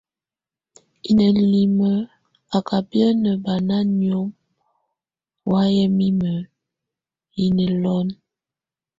Iŋenelime 1.09 1.91
a 2.55 2.57
ka 2.67 2.77
biəne 2.89 3.31
bana 3.43 3.77
niomo 3.99 4.35
ɔwayɛ 5.45 5.83
mime 5.97 6.31
yɛ 7.37 7.45
nɛlɔnɔ. 7.55 8.13